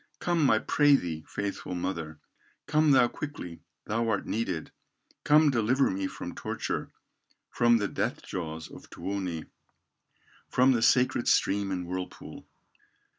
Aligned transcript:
Come, 0.17 0.49
I 0.49 0.57
pray 0.57 0.95
thee, 0.95 1.23
faithful 1.27 1.75
mother, 1.75 2.17
Come 2.65 2.89
thou 2.89 3.07
quickly, 3.07 3.61
thou 3.85 4.09
art 4.09 4.25
needed, 4.25 4.71
Come 5.23 5.51
deliver 5.51 5.91
me 5.91 6.07
from 6.07 6.33
torture, 6.33 6.91
From 7.51 7.77
the 7.77 7.87
death 7.87 8.23
jaws 8.23 8.67
of 8.67 8.89
Tuoni, 8.89 9.45
From 10.49 10.71
the 10.71 10.81
sacred 10.81 11.27
stream 11.27 11.69
and 11.69 11.85
whirlpool." 11.85 12.47